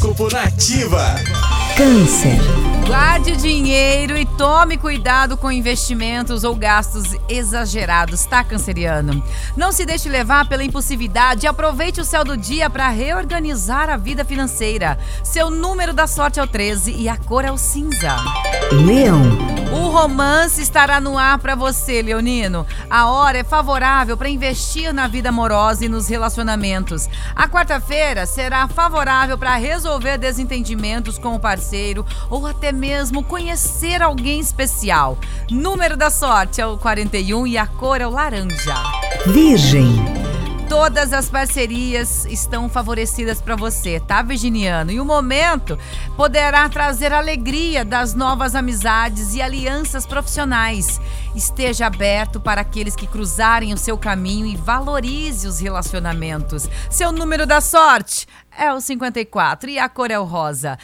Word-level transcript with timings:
Horóscopo 0.00 0.28
Nativa. 0.32 1.14
Câncer. 1.76 2.79
Guarde 2.90 3.36
dinheiro 3.36 4.18
e 4.18 4.26
tome 4.26 4.76
cuidado 4.76 5.36
com 5.36 5.52
investimentos 5.52 6.42
ou 6.42 6.56
gastos 6.56 7.16
exagerados, 7.28 8.26
tá, 8.26 8.42
canceriano? 8.42 9.22
Não 9.56 9.70
se 9.70 9.86
deixe 9.86 10.08
levar 10.08 10.48
pela 10.48 10.64
impulsividade 10.64 11.46
e 11.46 11.48
aproveite 11.48 12.00
o 12.00 12.04
céu 12.04 12.24
do 12.24 12.36
dia 12.36 12.68
para 12.68 12.88
reorganizar 12.88 13.88
a 13.88 13.96
vida 13.96 14.24
financeira. 14.24 14.98
Seu 15.22 15.52
número 15.52 15.92
da 15.92 16.08
sorte 16.08 16.40
é 16.40 16.42
o 16.42 16.48
13 16.48 16.90
e 16.90 17.08
a 17.08 17.16
cor 17.16 17.44
é 17.44 17.52
o 17.52 17.56
cinza. 17.56 18.16
Leão. 18.72 19.60
O 19.72 19.88
romance 19.88 20.60
estará 20.60 21.00
no 21.00 21.16
ar 21.16 21.38
para 21.38 21.54
você, 21.54 22.02
Leonino. 22.02 22.66
A 22.90 23.08
hora 23.08 23.38
é 23.38 23.44
favorável 23.44 24.16
para 24.16 24.28
investir 24.28 24.92
na 24.92 25.06
vida 25.06 25.28
amorosa 25.28 25.84
e 25.84 25.88
nos 25.88 26.08
relacionamentos. 26.08 27.08
A 27.36 27.48
quarta-feira 27.48 28.26
será 28.26 28.66
favorável 28.66 29.38
para 29.38 29.54
resolver 29.54 30.18
desentendimentos 30.18 31.18
com 31.18 31.36
o 31.36 31.40
parceiro 31.40 32.04
ou 32.28 32.46
até 32.46 32.72
mesmo 32.80 33.22
conhecer 33.22 34.00
alguém 34.00 34.40
especial. 34.40 35.18
Número 35.50 35.98
da 35.98 36.08
sorte 36.08 36.62
é 36.62 36.66
o 36.66 36.78
41 36.78 37.46
e 37.46 37.58
a 37.58 37.66
cor 37.66 38.00
é 38.00 38.06
o 38.06 38.10
laranja. 38.10 38.74
Virgem. 39.26 40.20
Todas 40.66 41.12
as 41.12 41.28
parcerias 41.28 42.24
estão 42.26 42.68
favorecidas 42.68 43.42
para 43.42 43.56
você, 43.56 43.98
tá, 43.98 44.22
Virginiano? 44.22 44.92
E 44.92 45.00
o 45.00 45.04
momento 45.04 45.76
poderá 46.16 46.68
trazer 46.68 47.12
alegria 47.12 47.84
das 47.84 48.14
novas 48.14 48.54
amizades 48.54 49.34
e 49.34 49.42
alianças 49.42 50.06
profissionais. 50.06 51.00
Esteja 51.34 51.86
aberto 51.86 52.40
para 52.40 52.60
aqueles 52.60 52.94
que 52.94 53.08
cruzarem 53.08 53.74
o 53.74 53.78
seu 53.78 53.98
caminho 53.98 54.46
e 54.46 54.56
valorize 54.56 55.46
os 55.48 55.58
relacionamentos. 55.58 56.68
Seu 56.88 57.10
número 57.10 57.46
da 57.46 57.60
sorte 57.60 58.28
é 58.56 58.72
o 58.72 58.80
54 58.80 59.70
e 59.70 59.78
a 59.78 59.88
cor 59.88 60.10
é 60.10 60.18
o 60.20 60.24
rosa. 60.24 60.78